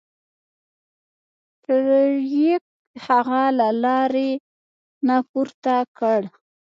[1.63, 2.63] فلیریک
[3.05, 4.31] هغه له لارې
[5.07, 6.21] نه پورته کړ.